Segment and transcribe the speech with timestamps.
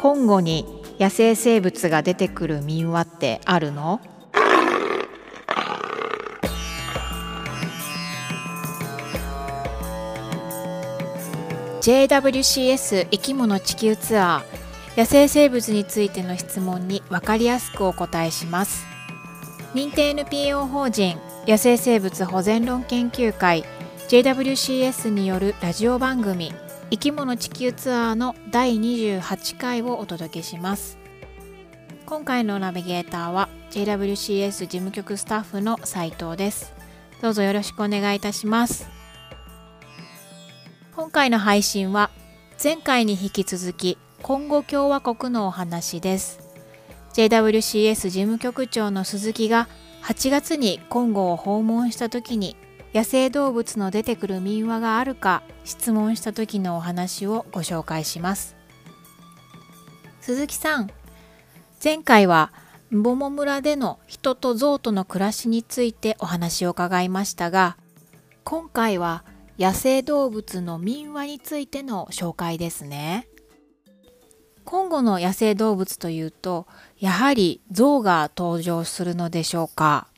[0.00, 0.64] コンゴに
[0.98, 4.00] 野生生物が出てくる民話ってあるの
[11.82, 18.86] ？JWCS 生き物地球ツアー野生生物についての質問に分かりやすくお答えします。
[19.74, 23.66] 認定 NPO 法人野生生物保全論研究会
[24.08, 26.54] JWCS によるラジオ番組
[26.90, 30.98] 生き物地球ツアーの第28回をお届けします。
[32.04, 36.72] 今回のナビゲーターは JWCS 事務局スタッフの斉藤です。
[37.22, 38.88] どうぞよろしくお願いいたします。
[40.96, 42.10] 今回の配信は
[42.62, 46.40] 前回に引き続きコンゴ共和国のお話です。
[47.14, 49.68] JWCS 事務局長の鈴木が
[50.02, 52.56] 8月にコンゴを訪問した時に
[52.92, 58.56] 野生動物の出てくる民話があるか質問した時のお話をご紹介します。
[60.20, 60.90] 鈴木さん
[61.82, 62.52] 前回は
[62.92, 67.76] ボモ村での人と象との暮らしについてお話を伺いましたが
[68.44, 69.24] 今回は
[69.58, 73.28] 野生動物の民話についての紹介ですね。
[74.64, 76.66] 今後の野生動物というと
[76.98, 80.08] やはり象が登場するのでしょうか？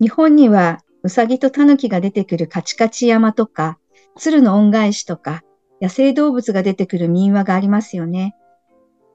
[0.00, 3.78] 日本にはウサギとタヌキが出てくるカチカチ山とか、
[4.16, 5.42] 鶴の恩返しとか、
[5.80, 8.36] 野生動物が出てくる民話がありますよね。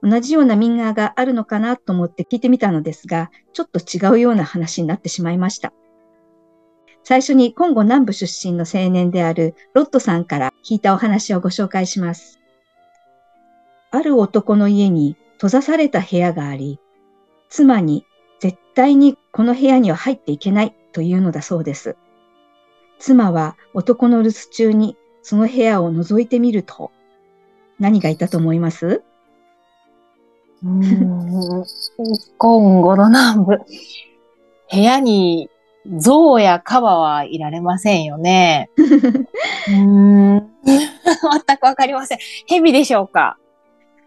[0.02, 5.72] 同じような民話があるのかなと思って聞いてみたのですが、ちょっと違うような話になってしまいました。
[7.02, 12.38] 最初にコンゴ南部出身の青年であるロットさんから聞いたお話をご紹介します。
[13.90, 16.78] ある男の家に閉ざされた部屋があり、
[17.48, 18.04] 妻に
[18.40, 21.96] 絶対にこの部屋には入っていけないというのだそうです。
[22.98, 26.90] 妻は男の留守中にその部屋を覗いてみると、
[27.78, 29.02] 何がいたと思います？
[30.64, 31.64] うん
[32.36, 33.58] コンゴの南部。
[34.70, 35.48] 部屋に
[35.98, 38.04] 象やカバはいられません。
[38.04, 38.68] よね。
[39.68, 40.50] うん。
[40.64, 42.18] 全くわかりません。
[42.46, 43.38] 蛇でしょうか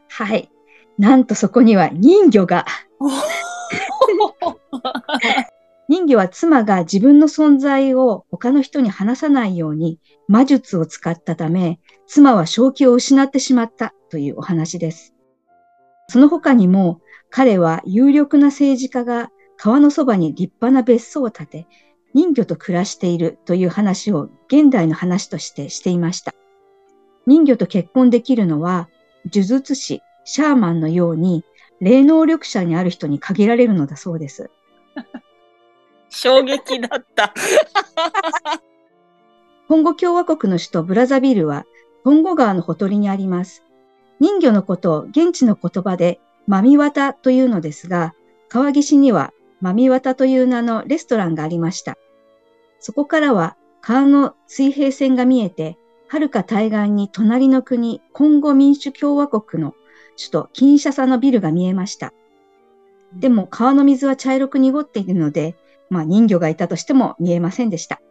[0.10, 0.50] はい。
[0.98, 1.26] なん。
[1.26, 2.66] とそこには人魚が。
[5.88, 15.14] 人魚は妻が自分の存在を他の人に話さないように魔術を使ったため、妻は正気を失ってしまったというお話です。
[16.08, 21.68] その他にも、彼は有力な政治家が川のそばに立派な別荘を建て、
[22.14, 26.34] 人魚と暮らしているという話を現代の話としてしていました。
[27.28, 28.90] 人魚と結婚できるのは、
[29.32, 31.44] 呪術師、シャーマンのように
[31.80, 34.50] 霊能力者にある人に限られるのだそうです。
[36.10, 37.34] 衝撃だった。
[39.68, 41.66] コンゴ共和国の首都ブラザビルは、
[42.04, 43.64] コンゴ川のほとりにあります。
[44.20, 48.14] 人魚のことを現地の言葉でマミワタというのですが、
[48.50, 51.98] 川岸にはマミワタという名のレストランがありました。
[52.80, 55.78] そこからは川の水平線が見えて、
[56.08, 59.74] はるか対岸に隣の国、コンゴ民主共和国の
[60.18, 62.14] 首都キンシャサのビルが見えました。
[63.14, 65.56] でも川の水は茶色く濁っているので、
[65.90, 68.02] まあ人魚がいたとしても見えませんでした。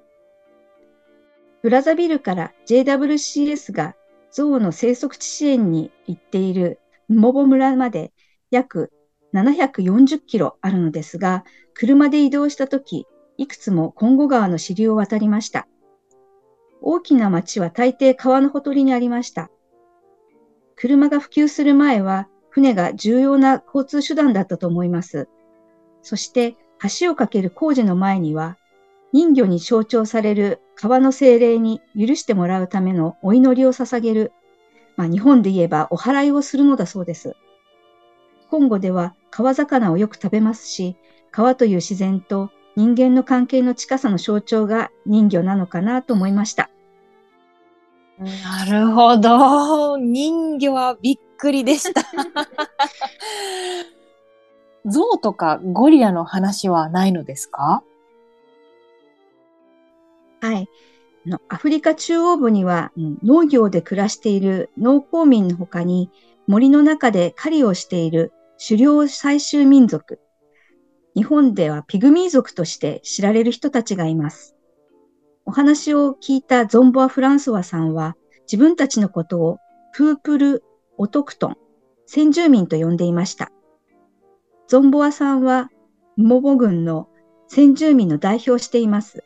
[1.62, 3.94] ブラザビルから JWCS が
[4.30, 6.78] 象の生息地支援に行っている
[7.08, 8.12] モボ村まで
[8.50, 8.92] 約
[9.34, 11.44] 740キロあるのですが、
[11.74, 13.06] 車で移動したとき、
[13.36, 15.66] いくつもコンゴ川の支流を渡りました。
[16.82, 19.50] 大きな町は大抵川のほとりにありました。
[20.76, 25.28] 車が普及する前は船が重要な交通手段だったと思います。
[26.02, 26.56] そして
[27.00, 28.56] 橋を架ける工事の前には
[29.12, 34.32] 人魚に象徴される川の精霊に許してもらうためのお祈りを捧げる、
[34.96, 37.36] まあ、日本で言えばお祓いをするのだそうです。
[38.50, 40.96] コンゴでは川魚をよく食べますし、
[41.30, 46.70] 川という自然と人間の関係の近さの象徴が人魚なのかなと思いました。
[48.18, 49.96] なるほど。
[49.96, 52.02] 人魚はびっくりでした。
[54.86, 57.82] 象とかゴリラの話はないのですか？
[60.40, 60.68] はい。
[61.26, 66.10] のアフリカ中央部には、うん、農業で暮らしている農耕民の他に
[66.46, 70.18] 森の中で狩りをしている狩猟採集民族。
[71.14, 74.56] 日本ではピグミー族として知られる人たちがいます。
[75.44, 78.16] お話を聞いたゾンボア・フランソワさんは、
[78.50, 79.58] 自分たちのことを
[79.92, 80.62] プープル・
[81.02, 81.56] オトクトン、
[82.04, 83.50] 先住民と呼んでいました。
[84.68, 85.70] ゾンボアさんは、
[86.18, 87.08] モボ郡の
[87.48, 89.24] 先住民の代表しています。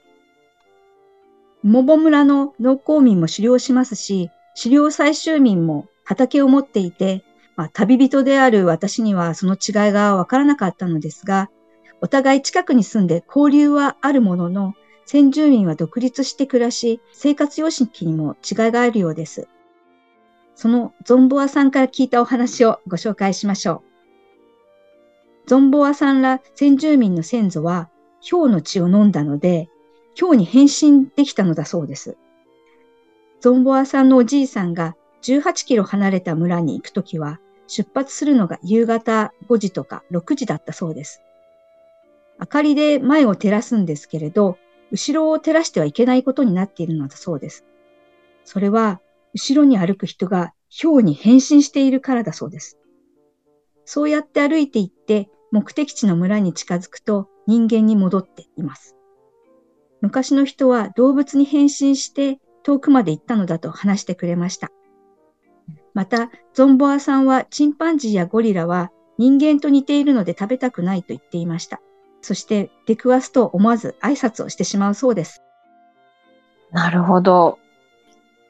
[1.65, 7.25] モボ村の農耕民も狩猟しますし、狩猟採集民も畑を持っていて、
[7.57, 11.51] まあ、旅人である私にはその違いがわからなかったのですが、
[12.01, 14.75] お互い近くに住んで交流はあるものの、
[15.07, 19.49] 先住民は独立して暮らし、生活様式にも違いがあるようです。
[20.55, 23.83] そのゾンボアさんから聞いたお話をご紹介しましょ
[25.47, 25.49] う。
[25.49, 27.91] ゾンボアさんら先住民の先祖は、
[28.29, 29.69] 氷の血を飲んだので、
[30.19, 32.17] 氷に変身できたのだそうです。
[33.41, 41.23] ゾンボアさんのおじいさんが18キロ離れた村に行くときは、出発するのが夕方5時とか6時だったそうです。
[42.41, 44.59] 明かりで前を照らすんですけれど、
[44.91, 47.65] 後ろを照らしてはいけないことになっているのだそうです。
[48.45, 49.01] それは、
[49.35, 52.79] 後ろに歩く人が氷に変身しているからだそうです。
[53.85, 58.97] そうやって歩いていって、目的地の村に近づくと人間に戻っています。
[60.01, 64.71] 昔の人は動物に変身して遠くまで行ったのだと話してくれました。
[65.93, 71.81] また、ゾンボアさんはチンパンジーやゴリラは人間と似ているので食べたくないと言っていました。
[72.21, 75.43] そして出くわすと思わず挨拶をしてしまうそうです。
[76.73, 77.59] なるほど。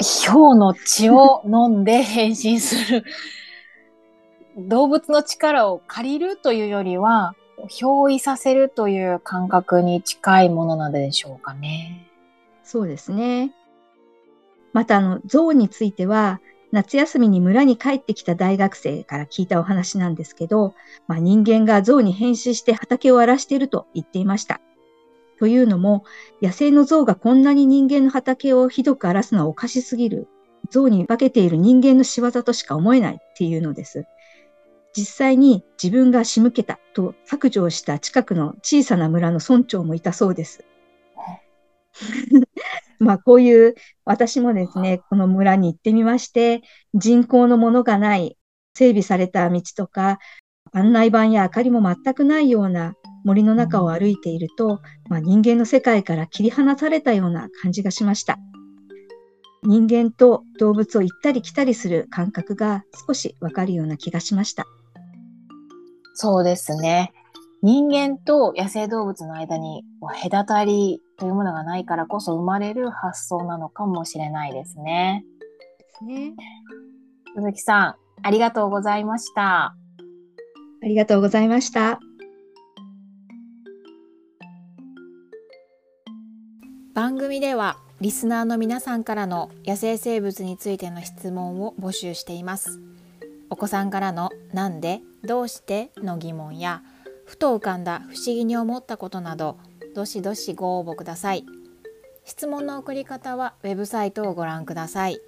[0.00, 3.04] 氷の血を飲んで変身する。
[4.56, 7.34] 動物の力を借りるというよりは、
[7.68, 12.08] 憑依させるという感覚に近いものなのでしょうかね。
[12.62, 13.52] そうですね。
[14.72, 16.40] また、あの、象については、
[16.72, 20.74] 夏休みに村に帰ってきた大学生から聞いたお話なんですけど、
[21.06, 24.60] まあ、人間が象に変身して畑を荒らしていると言っていました。
[25.38, 26.04] というのも、
[26.40, 30.28] 野生の象がこんなに人間の畑をひどく荒らすのはおかしすぎる。
[30.70, 34.06] 象に化けている人間の仕業としか思えないっていうのです。
[34.96, 40.64] 実際に自分が仕向けたと白状した近くの小さな村の村長もいたそうです。
[42.98, 46.62] まあこういう私もですね、この村に行ってみまして、
[46.94, 48.36] 人工のものがない
[48.74, 50.18] 整備された道とか、
[50.72, 58.38] 案内板や明かりも全くないような森の中を歩いていると、まあ、人間の世界から切り離されたような感じがしました。
[59.62, 64.66] 人間と動物を行ったり来たりする感覚が少しわかるような気がしました。
[66.14, 67.12] そうですね。
[67.62, 69.84] 人間と野生動物の間に
[70.22, 75.24] 隔たりというものがないからこそ生まれる発想なのかもしれないですね。
[75.78, 76.34] ですね。
[77.34, 79.74] 鈴木さん、ありがとうございました。
[80.82, 81.98] ありがとうございました。
[87.24, 92.82] 組ではリスナーの皆さんからの野生生物についての質問を募集しています。
[93.48, 96.82] お子さんからのなんで、どうしての疑問や
[97.24, 99.56] ふと浮かんだ不思議に思ったことなど
[99.94, 101.46] どしどしご応募ください。
[102.26, 105.18] 質問の送り方はウェブサイトをご覧ください。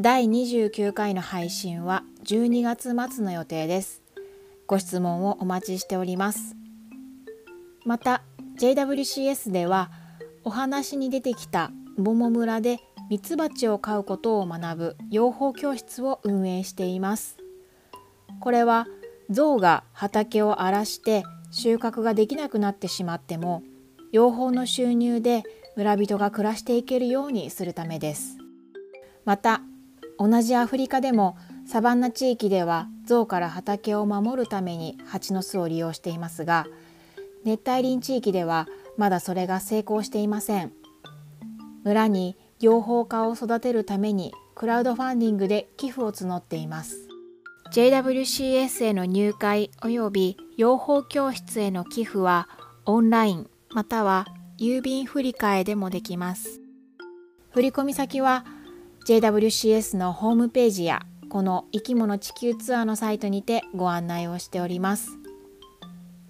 [0.00, 4.00] 第29回の配信は12月末の予定です。
[4.66, 6.56] ご質問をお待ちしております。
[7.84, 8.22] また
[8.58, 9.90] JWCS では
[10.44, 12.78] お話に出てきた桃村で
[13.10, 17.36] ミツバチを飼うことを学ぶ養蜂教室を運営しています。
[18.40, 18.86] これは
[19.30, 23.62] 象が畑を荒らして収穫ができなくなってしまっても
[24.10, 25.42] 養蜂の収入で
[25.76, 28.38] 村人が暮らしていけるようにするためです。
[29.24, 29.62] また
[30.18, 36.66] 同じアフリカでもサバンナ地域では象から畑を守るために蜂の巣を利用していますが
[37.44, 40.72] 熱帯林地域ではまだそれが成功していません
[41.84, 47.08] 村に養蜂家を育てるためにクラウドファンディングで寄付を募っています
[47.72, 52.48] JWCS への入会及び養蜂教室への寄付は
[52.84, 54.26] オンラインまたは
[54.58, 56.60] 郵便振替でもできます。
[57.50, 58.44] 振込先は
[59.06, 65.08] JWCS のホームページやこの生き物地球ツアーのサイトにてご案内をしております。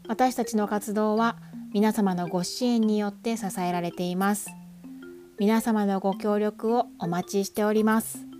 [0.07, 1.37] 私たちの活動は
[1.75, 4.51] 皆様のご支援によって支えられています。
[5.39, 8.32] 皆様のご協力をお待ちしております。